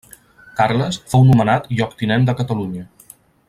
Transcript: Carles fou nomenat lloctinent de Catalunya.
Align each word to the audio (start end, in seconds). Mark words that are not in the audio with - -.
Carles 0.59 0.97
fou 1.11 1.27
nomenat 1.29 1.69
lloctinent 1.81 2.27
de 2.31 2.37
Catalunya. 2.41 2.87